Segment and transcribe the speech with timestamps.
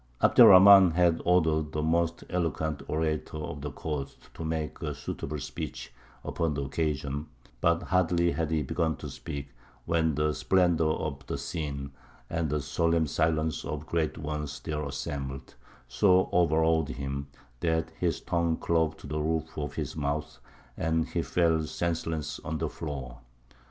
[0.19, 4.95] Abd er Rahmān had ordered the most eloquent orator of the court to make a
[4.95, 5.93] suitable speech
[6.23, 7.27] upon the occasion;
[7.61, 9.49] but hardly had he begun to speak,
[9.85, 11.91] when the splendour of the scene,
[12.31, 15.53] and the solemn silence of the great ones there assembled,
[15.87, 17.27] so overawed him,
[17.59, 20.39] that his tongue clove to the roof of his mouth,
[20.77, 23.19] and he fell senseless on the floor.